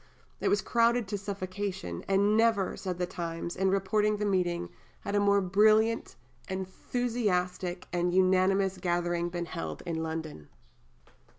[0.39, 4.69] It was crowded to suffocation; and never, said the Times, in reporting the meeting,
[5.01, 6.15] had a more brilliant,
[6.49, 10.49] enthusiastic, and unanimous gathering been held in London.